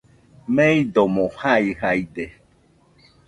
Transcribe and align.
meidomo 0.59 1.25
jaijaide. 1.41 2.25